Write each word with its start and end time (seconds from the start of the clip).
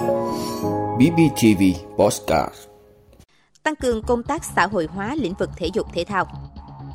BBTV 0.00 1.62
Postcard 1.96 2.54
Tăng 3.62 3.76
cường 3.76 4.02
công 4.02 4.22
tác 4.22 4.44
xã 4.44 4.66
hội 4.66 4.88
hóa 4.90 5.14
lĩnh 5.14 5.34
vực 5.38 5.50
thể 5.56 5.66
dục 5.74 5.86
thể 5.94 6.04
thao 6.04 6.26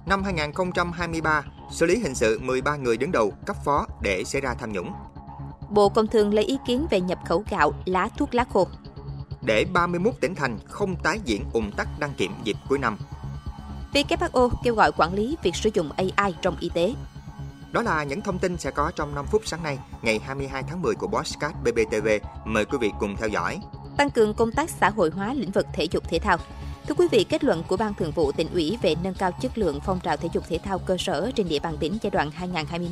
Năm 0.05 0.23
2023, 0.23 1.43
xử 1.71 1.85
lý 1.85 1.97
hình 1.97 2.15
sự 2.15 2.39
13 2.43 2.75
người 2.75 2.97
đứng 2.97 3.11
đầu 3.11 3.33
cấp 3.45 3.55
phó 3.65 3.87
để 4.01 4.23
xảy 4.23 4.41
ra 4.41 4.53
tham 4.53 4.71
nhũng. 4.71 4.91
Bộ 5.69 5.89
Công 5.89 6.07
Thương 6.07 6.33
lấy 6.33 6.45
ý 6.45 6.57
kiến 6.67 6.85
về 6.89 7.01
nhập 7.01 7.19
khẩu 7.25 7.43
gạo, 7.49 7.73
lá 7.85 8.09
thuốc 8.17 8.35
lá 8.35 8.45
khô. 8.53 8.67
Để 9.41 9.65
31 9.73 10.13
tỉnh 10.21 10.35
thành 10.35 10.59
không 10.65 10.95
tái 11.03 11.19
diễn 11.25 11.43
ủng 11.53 11.71
tắc 11.77 11.87
đăng 11.99 12.13
kiểm 12.17 12.31
dịp 12.43 12.55
cuối 12.69 12.79
năm. 12.79 12.97
WHO 13.93 14.49
kêu 14.63 14.75
gọi 14.75 14.91
quản 14.97 15.13
lý 15.13 15.37
việc 15.43 15.55
sử 15.55 15.69
dụng 15.73 15.89
AI 15.91 16.33
trong 16.41 16.57
y 16.59 16.69
tế. 16.73 16.93
Đó 17.75 17.81
là 17.81 18.03
những 18.03 18.21
thông 18.21 18.39
tin 18.39 18.57
sẽ 18.57 18.71
có 18.71 18.91
trong 18.95 19.15
5 19.15 19.25
phút 19.25 19.41
sáng 19.45 19.63
nay, 19.63 19.77
ngày 20.01 20.19
22 20.19 20.63
tháng 20.63 20.81
10 20.81 20.95
của 20.95 21.07
Bosscat 21.07 21.55
BBTV. 21.63 22.07
Mời 22.45 22.65
quý 22.65 22.77
vị 22.81 22.91
cùng 22.99 23.15
theo 23.15 23.29
dõi. 23.29 23.59
Tăng 23.97 24.09
cường 24.09 24.33
công 24.33 24.51
tác 24.51 24.69
xã 24.69 24.89
hội 24.89 25.09
hóa 25.09 25.33
lĩnh 25.33 25.51
vực 25.51 25.65
thể 25.73 25.87
dục 25.91 26.03
thể 26.09 26.19
thao. 26.19 26.37
Thưa 26.87 26.95
quý 26.95 27.07
vị, 27.11 27.23
kết 27.29 27.43
luận 27.43 27.63
của 27.67 27.77
Ban 27.77 27.93
Thường 27.93 28.11
vụ 28.11 28.31
tỉnh 28.31 28.47
ủy 28.53 28.77
về 28.81 28.95
nâng 29.03 29.13
cao 29.13 29.31
chất 29.41 29.57
lượng 29.57 29.79
phong 29.85 29.99
trào 29.99 30.17
thể 30.17 30.29
dục 30.33 30.43
thể 30.49 30.57
thao 30.57 30.79
cơ 30.79 30.97
sở 30.99 31.31
trên 31.35 31.47
địa 31.47 31.59
bàn 31.59 31.77
tỉnh 31.79 31.97
giai 32.01 32.11
đoạn 32.11 32.31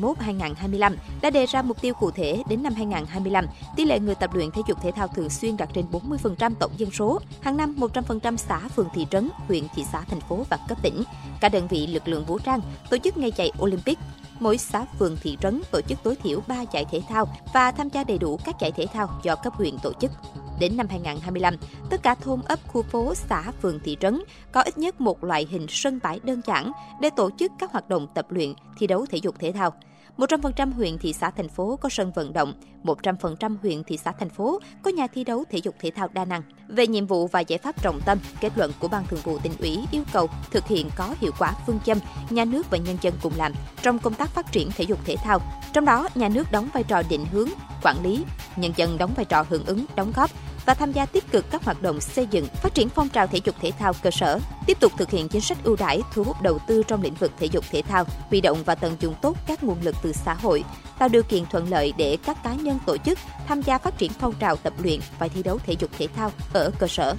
2021-2025 0.02 0.96
đã 1.22 1.30
đề 1.30 1.46
ra 1.46 1.62
mục 1.62 1.82
tiêu 1.82 1.94
cụ 1.94 2.12
thể 2.12 2.44
đến 2.50 2.64
năm 2.64 2.74
2025, 2.74 3.46
tỷ 3.76 3.86
lệ 3.86 4.00
người 4.00 4.16
tập 4.16 4.30
luyện 4.34 4.52
thể 4.52 4.62
dục 4.68 4.78
thể 4.84 4.92
thao 4.92 5.08
thường 5.08 5.30
xuyên 5.30 5.58
đạt 5.58 5.70
trên 5.74 5.86
40% 5.92 6.54
tổng 6.60 6.72
dân 6.78 6.92
số, 6.92 7.20
hàng 7.42 7.58
năm 7.58 7.76
100% 7.78 8.38
xã, 8.38 8.60
phường, 8.60 8.88
thị 8.94 9.08
trấn, 9.12 9.30
huyện, 9.48 9.64
thị 9.76 9.84
xã, 9.92 10.02
thành 10.02 10.22
phố 10.22 10.46
và 10.50 10.58
cấp 10.70 10.78
tỉnh. 10.82 11.04
Cả 11.42 11.50
đơn 11.50 11.68
vị 11.68 11.88
lực 11.88 12.08
lượng 12.08 12.26
vũ 12.26 12.40
trang 12.40 12.60
tổ 12.90 12.98
chức 12.98 13.18
ngày 13.18 13.32
chạy 13.32 13.52
Olympic, 13.62 14.00
mỗi 14.44 14.58
xã 14.58 14.86
phường 15.00 15.18
thị 15.22 15.38
trấn 15.42 15.62
tổ 15.72 15.82
chức 15.82 16.04
tối 16.04 16.16
thiểu 16.24 16.42
3 16.48 16.62
giải 16.74 16.86
thể 16.92 17.02
thao 17.10 17.26
và 17.54 17.72
tham 17.72 17.90
gia 17.90 18.04
đầy 18.04 18.18
đủ 18.18 18.40
các 18.46 18.56
giải 18.60 18.72
thể 18.72 18.86
thao 18.94 19.10
do 19.24 19.36
cấp 19.36 19.54
huyện 19.54 19.78
tổ 19.84 19.94
chức. 19.94 20.12
Đến 20.60 20.78
năm 20.78 20.88
2025, 20.90 21.58
tất 21.90 22.04
cả 22.04 22.16
thôn 22.16 22.42
ấp 22.46 22.60
khu 22.68 22.82
phố, 22.82 23.14
xã, 23.16 23.52
phường, 23.62 23.80
thị 23.80 23.98
trấn 24.00 24.22
có 24.52 24.62
ít 24.62 24.78
nhất 24.78 25.02
một 25.02 25.24
loại 25.24 25.48
hình 25.50 25.66
sân 25.70 26.00
bãi 26.04 26.20
đơn 26.24 26.42
giản 26.48 26.72
để 27.02 27.10
tổ 27.16 27.30
chức 27.40 27.52
các 27.60 27.72
hoạt 27.72 27.90
động 27.90 28.08
tập 28.16 28.26
luyện, 28.30 28.54
thi 28.78 28.88
đấu 28.88 29.06
thể 29.10 29.18
dục 29.18 29.36
thể 29.40 29.52
thao. 29.52 29.74
100% 30.18 30.74
huyện 30.74 30.98
thị 30.98 31.14
xã 31.14 31.30
thành 31.30 31.50
phố 31.50 31.78
có 31.82 31.90
sân 31.90 32.12
vận 32.12 32.34
động, 32.34 32.54
100% 32.84 33.56
huyện 33.62 33.84
thị 33.84 33.98
xã 33.98 34.12
thành 34.12 34.30
phố 34.30 34.60
có 34.82 34.92
nhà 34.92 35.08
thi 35.08 35.24
đấu 35.24 35.44
thể 35.52 35.58
dục 35.58 35.76
thể 35.80 35.92
thao 35.92 36.08
đa 36.14 36.26
năng. 36.26 36.42
Về 36.68 36.88
nhiệm 36.88 37.08
vụ 37.08 37.28
và 37.28 37.40
giải 37.40 37.60
pháp 37.60 37.82
trọng 37.82 38.00
tâm, 38.06 38.18
kết 38.42 38.52
luận 38.56 38.72
của 38.80 38.88
Ban 38.88 39.06
Thường 39.08 39.20
vụ 39.24 39.38
tỉnh 39.40 39.52
ủy 39.60 39.80
yêu 39.92 40.04
cầu 40.14 40.28
thực 40.52 40.68
hiện 40.68 40.90
có 40.96 41.16
hiệu 41.20 41.32
quả 41.40 41.54
phương 41.68 41.80
châm 41.86 41.98
nhà 42.30 42.46
nước 42.46 42.70
và 42.70 42.78
nhân 42.78 42.98
dân 43.02 43.14
cùng 43.22 43.34
làm 43.38 43.54
trong 43.82 44.00
công 44.00 44.14
tác 44.14 44.30
phát 44.30 44.52
triển 44.52 44.70
thể 44.76 44.84
dục 44.84 45.00
thể 45.06 45.16
thao. 45.16 45.40
Trong 45.74 45.86
đó, 45.86 46.10
nhà 46.16 46.30
nước 46.30 46.52
đóng 46.52 46.70
vai 46.74 46.84
trò 46.84 47.02
định 47.10 47.26
hướng, 47.32 47.50
quản 47.84 48.04
lý, 48.04 48.24
nhân 48.56 48.72
dân 48.76 48.98
đóng 48.98 49.14
vai 49.16 49.26
trò 49.26 49.46
hưởng 49.50 49.66
ứng, 49.66 49.86
đóng 49.96 50.12
góp, 50.16 50.32
và 50.66 50.74
tham 50.74 50.92
gia 50.92 51.06
tích 51.06 51.32
cực 51.32 51.46
các 51.52 51.64
hoạt 51.64 51.82
động 51.82 52.02
xây 52.02 52.28
dựng, 52.32 52.46
phát 52.46 52.74
triển 52.74 52.90
phong 52.90 53.10
trào 53.10 53.28
thể 53.28 53.40
dục 53.44 53.56
thể 53.62 53.72
thao 53.80 53.94
cơ 54.04 54.12
sở, 54.12 54.40
tiếp 54.68 54.80
tục 54.80 54.92
thực 54.98 55.10
hiện 55.10 55.30
chính 55.30 55.42
sách 55.42 55.58
ưu 55.64 55.76
đãi 55.76 56.02
thu 56.14 56.24
hút 56.24 56.42
đầu 56.42 56.60
tư 56.68 56.84
trong 56.88 57.02
lĩnh 57.02 57.14
vực 57.14 57.32
thể 57.40 57.46
dục 57.46 57.66
thể 57.72 57.82
thao, 57.82 58.06
huy 58.30 58.42
động 58.42 58.64
và 58.66 58.76
tận 58.76 58.96
dụng 59.00 59.16
tốt 59.22 59.38
các 59.48 59.64
nguồn 59.64 59.82
lực 59.82 59.96
từ 60.04 60.12
xã 60.12 60.34
hội, 60.34 60.64
tạo 61.00 61.10
điều 61.10 61.24
kiện 61.24 61.46
thuận 61.46 61.70
lợi 61.70 61.94
để 61.98 62.18
các 62.26 62.38
cá 62.44 62.54
nhân 62.54 62.80
tổ 62.86 62.98
chức 62.98 63.20
tham 63.48 63.62
gia 63.62 63.78
phát 63.78 63.98
triển 63.98 64.12
phong 64.20 64.34
trào 64.40 64.56
tập 64.56 64.74
luyện 64.84 65.00
và 65.20 65.28
thi 65.28 65.44
đấu 65.44 65.60
thể 65.66 65.76
dục 65.80 65.90
thể 65.98 66.08
thao 66.16 66.32
ở 66.54 66.72
cơ 66.80 66.88
sở. 66.88 67.16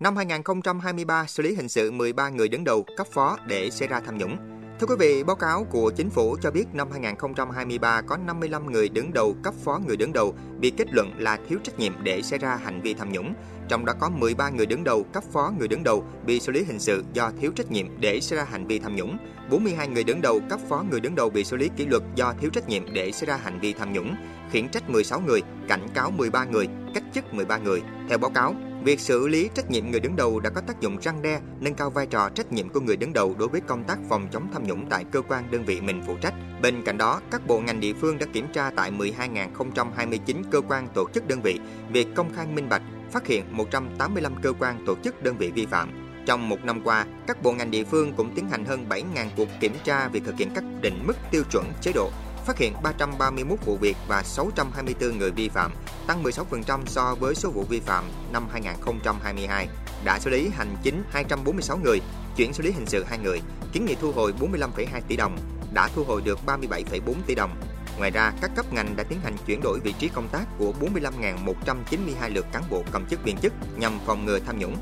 Năm 0.00 0.16
2023, 0.16 1.26
xử 1.26 1.42
lý 1.42 1.54
hình 1.54 1.68
sự 1.68 1.90
13 1.90 2.28
người 2.28 2.48
đứng 2.48 2.64
đầu 2.64 2.84
cấp 2.96 3.06
phó 3.12 3.38
để 3.46 3.70
xảy 3.70 3.88
ra 3.88 4.00
tham 4.00 4.18
nhũng. 4.18 4.53
Thưa 4.84 4.96
quý 4.96 5.06
vị, 5.06 5.22
báo 5.22 5.36
cáo 5.36 5.64
của 5.64 5.90
chính 5.96 6.10
phủ 6.10 6.36
cho 6.40 6.50
biết 6.50 6.64
năm 6.72 6.88
2023 6.92 8.02
có 8.02 8.16
55 8.16 8.72
người 8.72 8.88
đứng 8.88 9.12
đầu 9.12 9.36
cấp 9.42 9.54
phó 9.64 9.80
người 9.86 9.96
đứng 9.96 10.12
đầu 10.12 10.34
bị 10.58 10.70
kết 10.70 10.92
luận 10.92 11.12
là 11.18 11.38
thiếu 11.48 11.58
trách 11.64 11.78
nhiệm 11.78 11.92
để 12.02 12.22
xảy 12.22 12.38
ra 12.38 12.56
hành 12.56 12.80
vi 12.80 12.94
tham 12.94 13.12
nhũng. 13.12 13.34
Trong 13.68 13.84
đó 13.84 13.92
có 14.00 14.10
13 14.10 14.50
người 14.50 14.66
đứng 14.66 14.84
đầu 14.84 15.02
cấp 15.12 15.24
phó 15.32 15.52
người 15.58 15.68
đứng 15.68 15.84
đầu 15.84 16.04
bị 16.26 16.40
xử 16.40 16.52
lý 16.52 16.64
hình 16.64 16.78
sự 16.78 17.04
do 17.12 17.30
thiếu 17.40 17.52
trách 17.56 17.70
nhiệm 17.70 17.86
để 18.00 18.20
xảy 18.20 18.38
ra 18.38 18.44
hành 18.44 18.66
vi 18.66 18.78
tham 18.78 18.96
nhũng. 18.96 19.16
42 19.50 19.88
người 19.88 20.04
đứng 20.04 20.22
đầu 20.22 20.40
cấp 20.50 20.60
phó 20.68 20.84
người 20.90 21.00
đứng 21.00 21.14
đầu 21.14 21.30
bị 21.30 21.44
xử 21.44 21.56
lý 21.56 21.70
kỷ 21.76 21.86
luật 21.86 22.02
do 22.14 22.34
thiếu 22.40 22.50
trách 22.50 22.68
nhiệm 22.68 22.92
để 22.92 23.12
xảy 23.12 23.26
ra 23.26 23.36
hành 23.36 23.60
vi 23.60 23.72
tham 23.72 23.92
nhũng, 23.92 24.14
khiển 24.50 24.68
trách 24.68 24.90
16 24.90 25.20
người, 25.20 25.42
cảnh 25.68 25.88
cáo 25.94 26.10
13 26.10 26.44
người, 26.44 26.68
cách 26.94 27.04
chức 27.14 27.34
13 27.34 27.58
người. 27.58 27.82
Theo 28.08 28.18
báo 28.18 28.30
cáo, 28.30 28.54
Việc 28.84 29.00
xử 29.00 29.28
lý 29.28 29.50
trách 29.54 29.70
nhiệm 29.70 29.90
người 29.90 30.00
đứng 30.00 30.16
đầu 30.16 30.40
đã 30.40 30.50
có 30.50 30.60
tác 30.60 30.80
dụng 30.80 30.98
răng 31.00 31.22
đe, 31.22 31.40
nâng 31.60 31.74
cao 31.74 31.90
vai 31.90 32.06
trò 32.06 32.28
trách 32.28 32.52
nhiệm 32.52 32.68
của 32.68 32.80
người 32.80 32.96
đứng 32.96 33.12
đầu 33.12 33.34
đối 33.38 33.48
với 33.48 33.60
công 33.60 33.84
tác 33.84 33.98
phòng 34.08 34.28
chống 34.32 34.48
tham 34.52 34.66
nhũng 34.66 34.86
tại 34.90 35.04
cơ 35.04 35.20
quan 35.28 35.50
đơn 35.50 35.64
vị 35.64 35.80
mình 35.80 36.02
phụ 36.06 36.16
trách. 36.20 36.34
Bên 36.62 36.82
cạnh 36.82 36.98
đó, 36.98 37.20
các 37.30 37.46
bộ 37.46 37.60
ngành 37.60 37.80
địa 37.80 37.92
phương 37.92 38.18
đã 38.18 38.26
kiểm 38.32 38.46
tra 38.52 38.70
tại 38.76 38.90
12.029 38.90 40.42
cơ 40.50 40.60
quan 40.60 40.88
tổ 40.94 41.08
chức 41.14 41.28
đơn 41.28 41.40
vị 41.42 41.58
việc 41.92 42.08
công 42.14 42.34
khai 42.34 42.46
minh 42.46 42.68
bạch, 42.68 42.82
phát 43.12 43.26
hiện 43.26 43.44
185 43.50 44.34
cơ 44.42 44.52
quan 44.52 44.84
tổ 44.86 44.96
chức 45.04 45.22
đơn 45.22 45.36
vị 45.38 45.50
vi 45.54 45.66
phạm. 45.66 45.90
Trong 46.26 46.48
một 46.48 46.64
năm 46.64 46.80
qua, 46.84 47.06
các 47.26 47.42
bộ 47.42 47.52
ngành 47.52 47.70
địa 47.70 47.84
phương 47.84 48.12
cũng 48.16 48.34
tiến 48.34 48.48
hành 48.48 48.64
hơn 48.64 48.86
7.000 48.88 49.02
cuộc 49.36 49.48
kiểm 49.60 49.72
tra 49.84 50.08
việc 50.08 50.24
thực 50.24 50.36
hiện 50.36 50.50
các 50.54 50.64
định 50.82 51.04
mức 51.06 51.16
tiêu 51.30 51.42
chuẩn 51.50 51.64
chế 51.80 51.92
độ 51.94 52.10
phát 52.44 52.58
hiện 52.58 52.72
331 52.82 53.58
vụ 53.64 53.76
việc 53.76 53.96
và 54.08 54.22
624 54.22 55.18
người 55.18 55.30
vi 55.30 55.48
phạm, 55.48 55.72
tăng 56.06 56.22
16% 56.22 56.80
so 56.86 57.14
với 57.20 57.34
số 57.34 57.50
vụ 57.50 57.62
vi 57.68 57.80
phạm 57.80 58.04
năm 58.32 58.48
2022. 58.52 59.68
Đã 60.04 60.18
xử 60.18 60.30
lý 60.30 60.48
hành 60.48 60.76
chính 60.82 61.02
246 61.10 61.78
người, 61.84 62.00
chuyển 62.36 62.52
xử 62.52 62.62
lý 62.62 62.70
hình 62.70 62.86
sự 62.86 63.04
2 63.04 63.18
người, 63.18 63.40
kiến 63.72 63.84
nghị 63.84 63.94
thu 63.94 64.12
hồi 64.12 64.34
45,2 64.40 64.86
tỷ 65.08 65.16
đồng, 65.16 65.38
đã 65.74 65.88
thu 65.94 66.04
hồi 66.04 66.22
được 66.24 66.38
37,4 66.46 67.14
tỷ 67.26 67.34
đồng. 67.34 67.56
Ngoài 67.98 68.10
ra, 68.10 68.32
các 68.40 68.50
cấp 68.56 68.72
ngành 68.72 68.96
đã 68.96 69.04
tiến 69.04 69.20
hành 69.24 69.36
chuyển 69.46 69.60
đổi 69.62 69.80
vị 69.80 69.94
trí 69.98 70.08
công 70.08 70.28
tác 70.28 70.44
của 70.58 70.72
45.192 70.80 72.34
lượt 72.34 72.46
cán 72.52 72.62
bộ 72.70 72.82
công 72.92 73.06
chức 73.10 73.24
viên 73.24 73.36
chức 73.36 73.52
nhằm 73.76 73.98
phòng 74.06 74.24
ngừa 74.24 74.38
tham 74.38 74.58
nhũng, 74.58 74.76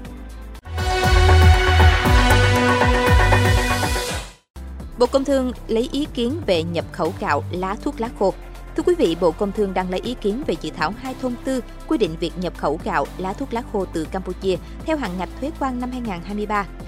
Bộ 5.03 5.07
Công 5.07 5.25
Thương 5.25 5.53
lấy 5.69 5.89
ý 5.93 6.07
kiến 6.15 6.41
về 6.47 6.63
nhập 6.63 6.85
khẩu 6.93 7.15
gạo, 7.21 7.45
lá 7.51 7.77
thuốc 7.83 8.01
lá 8.01 8.09
khô. 8.19 8.35
Thưa 8.77 8.83
quý 8.87 8.95
vị, 8.99 9.17
Bộ 9.21 9.31
Công 9.31 9.53
Thương 9.53 9.75
đang 9.75 9.91
lấy 9.91 10.01
ý 10.01 10.15
kiến 10.21 10.43
về 10.47 10.55
dự 10.61 10.71
thảo 10.77 10.95
hai 11.03 11.15
thông 11.23 11.35
tư 11.45 11.61
quy 11.89 11.99
định 11.99 12.17
việc 12.21 12.33
nhập 12.39 12.59
khẩu 12.59 12.81
gạo, 12.85 13.07
lá 13.19 13.33
thuốc 13.33 13.55
lá 13.55 13.63
khô 13.73 13.85
từ 13.93 14.05
Campuchia 14.05 14.57
theo 14.87 14.97
hạn 14.97 15.11
ngạch 15.19 15.29
thuế 15.41 15.51
quan 15.61 15.81
năm 15.81 15.91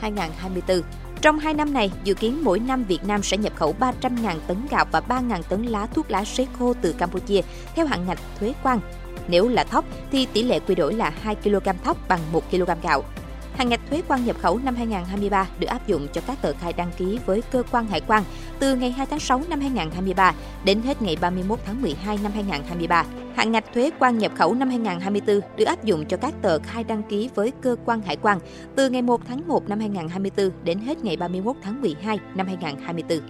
2023-2024. 0.00 0.82
Trong 1.20 1.38
hai 1.38 1.54
năm 1.54 1.72
này, 1.72 1.92
dự 2.04 2.14
kiến 2.14 2.44
mỗi 2.44 2.58
năm 2.58 2.84
Việt 2.84 3.04
Nam 3.04 3.22
sẽ 3.22 3.36
nhập 3.36 3.52
khẩu 3.56 3.74
300.000 3.80 4.38
tấn 4.46 4.56
gạo 4.70 4.84
và 4.92 5.02
3.000 5.08 5.42
tấn 5.42 5.62
lá 5.62 5.86
thuốc 5.86 6.10
lá 6.10 6.24
sấy 6.24 6.46
khô 6.58 6.74
từ 6.82 6.92
Campuchia 6.92 7.40
theo 7.74 7.86
hạn 7.86 8.06
ngạch 8.06 8.18
thuế 8.40 8.52
quan. 8.62 8.80
Nếu 9.28 9.48
là 9.48 9.64
thóc 9.64 9.84
thì 10.12 10.26
tỷ 10.32 10.42
lệ 10.42 10.60
quy 10.60 10.74
đổi 10.74 10.94
là 10.94 11.12
2 11.22 11.34
kg 11.34 11.68
thóc 11.84 12.08
bằng 12.08 12.20
1 12.32 12.50
kg 12.50 12.70
gạo. 12.82 13.04
Hàng 13.54 13.68
ngạch 13.68 13.80
thuế 13.90 14.02
quan 14.08 14.26
nhập 14.26 14.36
khẩu 14.42 14.58
năm 14.58 14.74
2023 14.74 15.48
được 15.58 15.66
áp 15.66 15.86
dụng 15.86 16.06
cho 16.12 16.20
các 16.26 16.38
tờ 16.42 16.52
khai 16.52 16.72
đăng 16.72 16.90
ký 16.96 17.18
với 17.26 17.42
cơ 17.42 17.62
quan 17.72 17.86
hải 17.86 18.00
quan 18.00 18.24
từ 18.58 18.76
ngày 18.76 18.90
2 18.90 19.06
tháng 19.06 19.20
6 19.20 19.42
năm 19.48 19.60
2023 19.60 20.34
đến 20.64 20.82
hết 20.82 21.02
ngày 21.02 21.16
31 21.20 21.58
tháng 21.66 21.82
12 21.82 22.18
năm 22.22 22.32
2023. 22.34 23.04
Hạn 23.34 23.52
ngạch 23.52 23.72
thuế 23.74 23.90
quan 23.98 24.18
nhập 24.18 24.32
khẩu 24.36 24.54
năm 24.54 24.68
2024 24.68 25.40
được 25.56 25.64
áp 25.64 25.84
dụng 25.84 26.06
cho 26.06 26.16
các 26.16 26.34
tờ 26.42 26.58
khai 26.58 26.84
đăng 26.84 27.02
ký 27.02 27.30
với 27.34 27.52
cơ 27.60 27.76
quan 27.84 28.02
hải 28.02 28.16
quan 28.16 28.38
từ 28.76 28.90
ngày 28.90 29.02
1 29.02 29.20
tháng 29.28 29.48
1 29.48 29.68
năm 29.68 29.80
2024 29.80 30.50
đến 30.64 30.78
hết 30.78 31.04
ngày 31.04 31.16
31 31.16 31.56
tháng 31.62 31.80
12 31.80 32.18
năm 32.34 32.46
2024. 32.46 33.20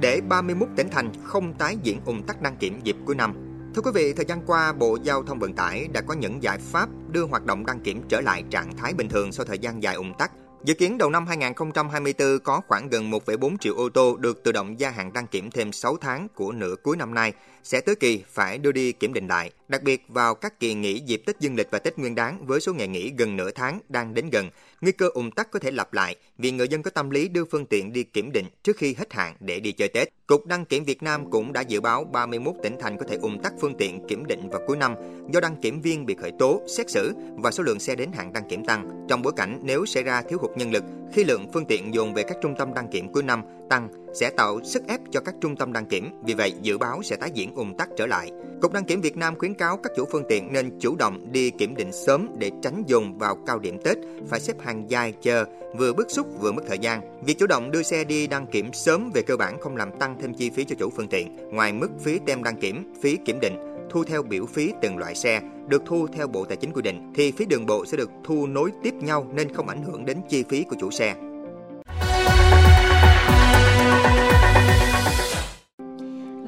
Để 0.00 0.20
31 0.28 0.68
tỉnh 0.76 0.88
thành 0.90 1.10
không 1.22 1.54
tái 1.54 1.76
diễn 1.82 2.00
ủng 2.04 2.22
tắc 2.22 2.42
đăng 2.42 2.56
kiểm 2.56 2.80
dịp 2.82 2.96
cuối 3.04 3.14
năm, 3.14 3.45
Thưa 3.76 3.82
quý 3.82 3.90
vị, 3.94 4.12
thời 4.12 4.24
gian 4.24 4.40
qua, 4.46 4.72
Bộ 4.72 4.98
Giao 5.02 5.22
thông 5.22 5.38
Vận 5.38 5.52
tải 5.52 5.88
đã 5.92 6.00
có 6.00 6.14
những 6.14 6.42
giải 6.42 6.58
pháp 6.58 6.88
đưa 7.10 7.24
hoạt 7.24 7.46
động 7.46 7.66
đăng 7.66 7.80
kiểm 7.80 8.02
trở 8.08 8.20
lại 8.20 8.44
trạng 8.50 8.76
thái 8.76 8.94
bình 8.94 9.08
thường 9.08 9.32
sau 9.32 9.46
thời 9.46 9.58
gian 9.58 9.82
dài 9.82 9.94
ủng 9.94 10.14
tắc. 10.18 10.30
Dự 10.64 10.74
kiến 10.74 10.98
đầu 10.98 11.10
năm 11.10 11.26
2024 11.26 12.38
có 12.38 12.60
khoảng 12.68 12.88
gần 12.88 13.10
1,4 13.10 13.56
triệu 13.60 13.74
ô 13.74 13.88
tô 13.88 14.16
được 14.16 14.42
tự 14.42 14.52
động 14.52 14.80
gia 14.80 14.90
hạn 14.90 15.12
đăng 15.12 15.26
kiểm 15.26 15.50
thêm 15.50 15.72
6 15.72 15.96
tháng 16.00 16.28
của 16.34 16.52
nửa 16.52 16.74
cuối 16.82 16.96
năm 16.96 17.14
nay, 17.14 17.32
sẽ 17.66 17.80
tới 17.80 17.94
kỳ 17.94 18.22
phải 18.28 18.58
đưa 18.58 18.72
đi 18.72 18.92
kiểm 18.92 19.12
định 19.12 19.26
lại. 19.26 19.50
Đặc 19.68 19.82
biệt 19.82 20.04
vào 20.08 20.34
các 20.34 20.60
kỳ 20.60 20.74
nghỉ 20.74 21.00
dịp 21.00 21.22
Tết 21.26 21.40
Dương 21.40 21.54
lịch 21.56 21.70
và 21.70 21.78
Tết 21.78 21.98
Nguyên 21.98 22.14
đán 22.14 22.46
với 22.46 22.60
số 22.60 22.74
ngày 22.74 22.88
nghỉ 22.88 23.12
gần 23.18 23.36
nửa 23.36 23.50
tháng 23.50 23.80
đang 23.88 24.14
đến 24.14 24.30
gần, 24.30 24.50
nguy 24.80 24.92
cơ 24.92 25.08
ủng 25.08 25.30
tắc 25.30 25.50
có 25.50 25.58
thể 25.58 25.70
lặp 25.70 25.94
lại 25.94 26.16
vì 26.38 26.50
người 26.50 26.68
dân 26.68 26.82
có 26.82 26.90
tâm 26.90 27.10
lý 27.10 27.28
đưa 27.28 27.44
phương 27.44 27.66
tiện 27.66 27.92
đi 27.92 28.02
kiểm 28.02 28.32
định 28.32 28.46
trước 28.62 28.76
khi 28.76 28.94
hết 28.98 29.12
hạn 29.12 29.36
để 29.40 29.60
đi 29.60 29.72
chơi 29.72 29.88
Tết. 29.88 30.08
Cục 30.26 30.46
đăng 30.46 30.64
kiểm 30.64 30.84
Việt 30.84 31.02
Nam 31.02 31.30
cũng 31.30 31.52
đã 31.52 31.60
dự 31.60 31.80
báo 31.80 32.04
31 32.04 32.54
tỉnh 32.62 32.76
thành 32.80 32.98
có 32.98 33.04
thể 33.08 33.16
ủng 33.16 33.42
tắc 33.42 33.52
phương 33.60 33.74
tiện 33.78 34.06
kiểm 34.08 34.26
định 34.26 34.50
vào 34.50 34.60
cuối 34.66 34.76
năm 34.76 34.94
do 35.32 35.40
đăng 35.40 35.60
kiểm 35.62 35.80
viên 35.80 36.06
bị 36.06 36.14
khởi 36.14 36.32
tố, 36.38 36.62
xét 36.76 36.90
xử 36.90 37.12
và 37.36 37.50
số 37.50 37.62
lượng 37.62 37.80
xe 37.80 37.94
đến 37.94 38.12
hạn 38.12 38.32
đăng 38.32 38.48
kiểm 38.48 38.64
tăng. 38.64 39.06
Trong 39.08 39.22
bối 39.22 39.32
cảnh 39.36 39.60
nếu 39.62 39.86
xảy 39.86 40.02
ra 40.02 40.22
thiếu 40.22 40.38
hụt 40.42 40.50
nhân 40.56 40.72
lực 40.72 40.84
khi 41.12 41.24
lượng 41.24 41.46
phương 41.52 41.66
tiện 41.66 41.94
dồn 41.94 42.14
về 42.14 42.22
các 42.22 42.36
trung 42.42 42.54
tâm 42.58 42.74
đăng 42.74 42.88
kiểm 42.88 43.12
cuối 43.12 43.22
năm 43.22 43.42
tăng 43.68 43.88
sẽ 44.14 44.30
tạo 44.30 44.60
sức 44.64 44.82
ép 44.88 45.00
cho 45.10 45.20
các 45.20 45.34
trung 45.40 45.56
tâm 45.56 45.72
đăng 45.72 45.86
kiểm, 45.86 46.10
vì 46.24 46.34
vậy 46.34 46.54
dự 46.62 46.78
báo 46.78 47.02
sẽ 47.02 47.16
tái 47.16 47.30
diễn 47.34 47.54
ùn 47.54 47.74
tắc 47.74 47.88
trở 47.96 48.06
lại. 48.06 48.30
Cục 48.62 48.72
đăng 48.72 48.84
kiểm 48.84 49.00
Việt 49.00 49.16
Nam 49.16 49.38
khuyến 49.38 49.54
cáo 49.54 49.76
các 49.76 49.92
chủ 49.96 50.04
phương 50.12 50.24
tiện 50.28 50.52
nên 50.52 50.78
chủ 50.80 50.96
động 50.96 51.32
đi 51.32 51.50
kiểm 51.50 51.74
định 51.76 51.92
sớm 51.92 52.28
để 52.38 52.50
tránh 52.62 52.82
dồn 52.86 53.18
vào 53.18 53.36
cao 53.46 53.58
điểm 53.58 53.78
Tết, 53.84 53.96
phải 54.28 54.40
xếp 54.40 54.56
hàng 54.60 54.90
dài 54.90 55.14
chờ, 55.22 55.44
vừa 55.76 55.92
bức 55.92 56.10
xúc 56.10 56.26
vừa 56.40 56.52
mất 56.52 56.62
thời 56.68 56.78
gian. 56.78 57.24
Việc 57.24 57.38
chủ 57.38 57.46
động 57.46 57.70
đưa 57.70 57.82
xe 57.82 58.04
đi 58.04 58.26
đăng 58.26 58.46
kiểm 58.46 58.72
sớm 58.72 59.10
về 59.14 59.22
cơ 59.22 59.36
bản 59.36 59.60
không 59.60 59.76
làm 59.76 59.98
tăng 59.98 60.16
thêm 60.20 60.34
chi 60.34 60.50
phí 60.50 60.64
cho 60.64 60.76
chủ 60.78 60.90
phương 60.90 61.08
tiện. 61.08 61.36
Ngoài 61.50 61.72
mức 61.72 61.88
phí 62.00 62.18
tem 62.26 62.42
đăng 62.42 62.56
kiểm, 62.56 62.92
phí 63.00 63.16
kiểm 63.24 63.38
định, 63.40 63.56
thu 63.90 64.04
theo 64.04 64.22
biểu 64.22 64.46
phí 64.46 64.72
từng 64.82 64.98
loại 64.98 65.14
xe 65.14 65.40
được 65.68 65.82
thu 65.86 66.06
theo 66.12 66.26
Bộ 66.26 66.44
Tài 66.44 66.56
chính 66.56 66.72
quy 66.72 66.82
định 66.82 67.12
thì 67.14 67.32
phí 67.32 67.46
đường 67.46 67.66
bộ 67.66 67.84
sẽ 67.86 67.96
được 67.96 68.10
thu 68.24 68.46
nối 68.46 68.70
tiếp 68.82 68.94
nhau 68.94 69.26
nên 69.34 69.54
không 69.54 69.68
ảnh 69.68 69.82
hưởng 69.82 70.04
đến 70.04 70.20
chi 70.28 70.44
phí 70.48 70.62
của 70.62 70.76
chủ 70.80 70.90
xe. 70.90 71.14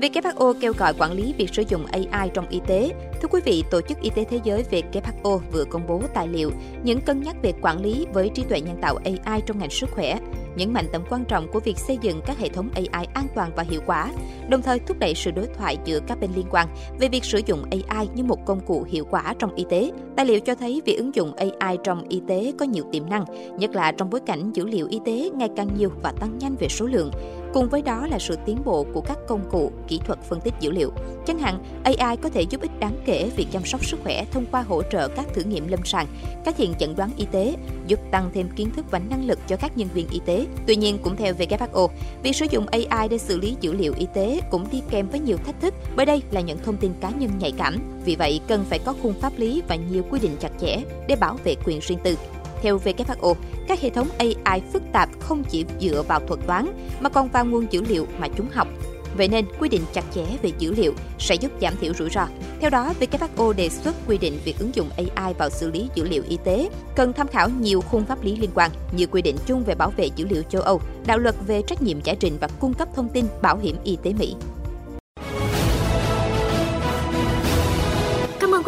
WHO 0.01 0.55
kêu 0.61 0.73
gọi 0.79 0.95
quản 0.99 1.13
lý 1.13 1.35
việc 1.39 1.55
sử 1.55 1.63
dụng 1.69 1.87
AI 1.87 2.31
trong 2.35 2.49
y 2.49 2.61
tế. 2.67 2.93
Thưa 3.23 3.29
quý 3.31 3.41
vị, 3.45 3.65
Tổ 3.71 3.81
chức 3.81 4.01
Y 4.01 4.11
tế 4.11 4.25
Thế 4.25 4.41
giới 4.45 4.65
WHO 4.71 5.39
vừa 5.53 5.65
công 5.65 5.87
bố 5.87 6.03
tài 6.15 6.29
liệu 6.29 6.51
những 6.83 7.01
cân 7.01 7.21
nhắc 7.21 7.37
về 7.43 7.53
quản 7.63 7.83
lý 7.83 8.07
với 8.13 8.31
trí 8.35 8.45
tuệ 8.49 8.61
nhân 8.61 8.79
tạo 8.81 8.99
AI 9.05 9.41
trong 9.47 9.59
ngành 9.59 9.71
sức 9.71 9.91
khỏe, 9.91 10.19
nhấn 10.57 10.73
mạnh 10.73 10.87
tầm 10.93 11.03
quan 11.11 11.25
trọng 11.25 11.49
của 11.53 11.61
việc 11.61 11.79
xây 11.79 11.99
dựng 12.03 12.21
các 12.27 12.39
hệ 12.39 12.49
thống 12.49 12.71
AI 12.75 13.07
an 13.15 13.27
toàn 13.35 13.51
và 13.57 13.63
hiệu 13.63 13.81
quả, 13.87 14.13
đồng 14.49 14.63
thời 14.63 14.79
thúc 14.79 14.99
đẩy 14.99 15.15
sự 15.15 15.31
đối 15.31 15.47
thoại 15.47 15.77
giữa 15.85 16.01
các 16.07 16.21
bên 16.21 16.31
liên 16.37 16.47
quan 16.51 16.69
về 17.01 17.09
việc 17.09 17.25
sử 17.25 17.41
dụng 17.47 17.65
AI 17.71 18.09
như 18.15 18.25
một 18.25 18.47
công 18.47 18.61
cụ 18.61 18.87
hiệu 18.89 19.05
quả 19.11 19.35
trong 19.39 19.55
y 19.55 19.65
tế. 19.71 19.91
Tài 20.17 20.27
liệu 20.27 20.41
cho 20.41 20.55
thấy 20.55 20.83
việc 20.85 20.97
ứng 20.97 21.15
dụng 21.15 21.33
AI 21.35 21.79
trong 21.85 22.09
y 22.09 22.23
tế 22.29 22.53
có 22.59 22.65
nhiều 22.65 22.85
tiềm 22.93 23.09
năng, 23.09 23.25
nhất 23.59 23.71
là 23.75 23.93
trong 23.93 24.11
bối 24.11 24.21
cảnh 24.21 24.53
dữ 24.53 24.67
liệu 24.67 24.87
y 24.91 25.01
tế 25.05 25.31
ngày 25.35 25.49
càng 25.57 25.69
nhiều 25.79 25.91
và 26.03 26.13
tăng 26.21 26.39
nhanh 26.39 26.57
về 26.57 26.69
số 26.69 26.87
lượng. 26.87 27.11
Cùng 27.53 27.69
với 27.69 27.83
đó 27.83 28.07
là 28.07 28.19
sự 28.19 28.37
tiến 28.47 28.59
bộ 28.65 28.87
của 28.95 29.01
các 29.01 29.19
công 29.29 29.49
cụ, 29.51 29.73
kỹ 29.89 30.01
thuật 30.07 30.19
phân 30.23 30.41
tích 30.41 30.55
dữ 30.61 30.71
liệu. 30.71 30.93
Chẳng 31.27 31.39
hạn, 31.39 31.59
AI 31.85 32.17
có 32.17 32.29
thể 32.29 32.43
giúp 32.43 32.61
ích 32.61 32.81
đáng 32.81 32.97
kể 33.05 33.31
việc 33.37 33.47
chăm 33.53 33.65
sóc 33.65 33.85
sức 33.85 34.01
khỏe 34.03 34.25
thông 34.33 34.47
qua 34.51 34.63
hỗ 34.63 34.83
trợ 34.83 35.09
các 35.09 35.27
thử 35.35 35.43
nghiệm 35.43 35.69
lâm 35.69 35.81
sàng, 35.85 36.07
các 36.45 36.57
hiện 36.57 36.75
chẩn 36.79 36.97
đoán 36.97 37.11
y 37.17 37.25
tế, 37.33 37.57
giúp 37.87 38.01
tăng 38.11 38.31
thêm 38.35 38.49
kiến 38.57 38.71
thức 38.77 38.85
và 38.91 38.99
năng 38.99 39.27
lực 39.27 39.39
cho 39.49 39.57
các 39.57 39.79
nhân 39.79 39.89
viên 39.95 40.09
y 40.11 40.21
tế. 40.27 40.47
Tuy 40.67 40.77
nhiên, 40.77 40.99
cũng 41.03 41.17
theo 41.17 41.35
WHO, 41.35 41.89
việc 42.23 42.33
sử 42.33 42.47
dụng 42.51 42.67
AI 42.67 43.09
để 43.09 43.19
xử 43.19 43.41
lý 43.41 43.57
dữ 43.61 43.73
liệu 43.73 43.95
y 43.99 44.07
tế 44.15 44.41
cũng 44.51 44.67
đi 44.73 44.83
kèm 44.91 45.09
với 45.09 45.21
nhiều 45.21 45.37
thách 45.37 45.61
thức 45.61 45.75
bởi 45.97 46.07
đây 46.07 46.23
là 46.31 46.41
những 46.41 46.59
thông 46.65 46.77
tin 46.77 46.93
cá 47.01 47.11
nhân 47.11 47.31
nhạy 47.39 47.53
cảm. 47.53 47.79
Vì 48.05 48.17
vậy, 48.17 48.41
cần 48.49 48.65
phải 48.65 48.79
có 48.79 48.95
khung 49.03 49.15
pháp 49.21 49.33
lý 49.37 49.63
và 49.69 49.77
nhiều 49.77 50.03
quy 50.11 50.21
định 50.21 50.37
chặt 50.41 50.51
chẽ 50.61 50.77
để 51.09 51.17
bảo 51.17 51.37
vệ 51.45 51.55
quyền 51.65 51.81
riêng 51.81 51.99
tư. 52.05 52.17
Theo 52.63 52.79
WHO, 52.79 53.35
các 53.69 53.81
hệ 53.81 53.91
thống 53.91 54.09
AI 54.19 54.61
phức 54.73 54.83
tạp 54.93 55.09
không 55.21 55.45
chỉ 55.45 55.65
dựa 55.81 56.03
vào 56.09 56.21
thuật 56.21 56.41
toán 56.47 56.67
mà 57.01 57.09
còn 57.11 57.29
vào 57.29 57.45
nguồn 57.45 57.67
dữ 57.71 57.83
liệu 57.89 58.07
mà 58.19 58.29
chúng 58.37 58.47
học. 58.53 58.69
Vậy 59.17 59.29
nên, 59.29 59.45
quy 59.59 59.69
định 59.69 59.83
chặt 59.93 60.05
chẽ 60.15 60.25
về 60.43 60.51
dữ 60.59 60.75
liệu 60.75 60.93
sẽ 61.19 61.35
giúp 61.35 61.53
giảm 61.61 61.75
thiểu 61.81 61.95
rủi 61.95 62.11
ro. 62.11 62.27
Theo 62.61 62.71
đó, 62.71 62.95
WHO 63.01 63.53
đề 63.53 63.69
xuất 63.69 63.95
quy 64.07 64.19
định 64.19 64.39
việc 64.45 64.59
ứng 64.59 64.75
dụng 64.75 64.91
AI 64.97 65.35
vào 65.35 65.51
xử 65.51 65.71
lý 65.71 65.89
dữ 65.95 66.05
liệu 66.05 66.23
y 66.29 66.39
tế 66.45 66.69
cần 66.97 67.13
tham 67.13 67.29
khảo 67.29 67.49
nhiều 67.61 67.81
khung 67.81 68.05
pháp 68.05 68.25
lý 68.25 68.37
liên 68.37 68.51
quan 68.55 68.71
như 68.93 69.07
quy 69.07 69.23
định 69.23 69.37
chung 69.47 69.65
về 69.65 69.75
bảo 69.75 69.91
vệ 69.97 70.09
dữ 70.17 70.27
liệu 70.31 70.43
châu 70.43 70.63
Âu, 70.63 70.81
đạo 71.07 71.19
luật 71.19 71.35
về 71.47 71.63
trách 71.63 71.83
nhiệm 71.83 72.01
giải 72.05 72.17
trình 72.21 72.37
và 72.41 72.49
cung 72.61 72.75
cấp 72.75 72.89
thông 72.95 73.09
tin 73.09 73.25
bảo 73.43 73.59
hiểm 73.59 73.77
y 73.85 73.99
tế 74.03 74.13
Mỹ. 74.13 74.35